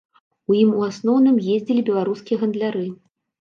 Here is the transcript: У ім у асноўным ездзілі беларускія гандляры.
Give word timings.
У 0.53 0.55
ім 0.61 0.71
у 0.77 0.81
асноўным 0.87 1.37
ездзілі 1.57 1.85
беларускія 1.91 2.41
гандляры. 2.43 2.83